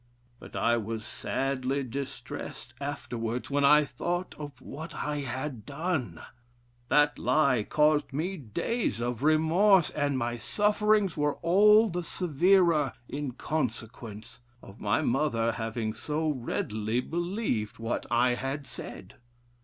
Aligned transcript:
But 0.39 0.55
I 0.55 0.77
was 0.77 1.05
sadly 1.05 1.83
distressed 1.83 2.73
afterwards 2.81 3.51
when 3.51 3.63
I 3.63 3.85
thought 3.85 4.33
of 4.39 4.59
what 4.59 4.95
I 4.95 5.17
had 5.17 5.63
done. 5.63 6.21
That 6.89 7.19
lie 7.19 7.61
caused 7.61 8.11
me 8.11 8.35
days 8.35 8.99
of 8.99 9.21
remorse, 9.21 9.91
and 9.91 10.17
my 10.17 10.37
sufferings 10.37 11.15
were 11.15 11.35
all 11.43 11.87
the 11.87 12.03
severer 12.03 12.93
in 13.07 13.33
consequence 13.33 14.41
of 14.63 14.79
my 14.81 15.03
mother 15.03 15.51
having 15.51 15.93
so 15.93 16.29
readily 16.31 16.99
believed 16.99 17.77
what 17.77 18.07
I 18.09 18.33
said." 18.63 19.17